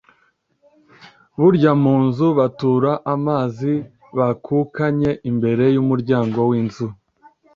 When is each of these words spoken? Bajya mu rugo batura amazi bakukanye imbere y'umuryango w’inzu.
Bajya 1.39 1.71
mu 1.81 1.91
rugo 2.01 2.27
batura 2.37 2.91
amazi 3.13 3.71
bakukanye 4.17 5.11
imbere 5.29 5.63
y'umuryango 5.75 6.39
w’inzu. 6.49 6.87